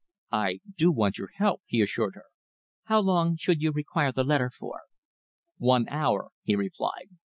"I 0.33 0.61
do 0.77 0.91
want 0.91 1.19
your 1.19 1.29
help," 1.35 1.61
he 1.67 1.79
assured 1.79 2.15
her. 2.15 2.25
"How 2.85 3.01
long 3.01 3.37
should 3.37 3.61
you 3.61 3.71
require 3.71 4.11
the 4.11 4.23
letter 4.23 4.49
for?" 4.49 4.81
"One 5.59 5.85
hour," 5.89 6.31
he 6.41 6.55
replied. 6.55 7.09